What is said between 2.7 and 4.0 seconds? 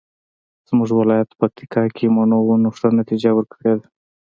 ښه نتیجه ورکړې ده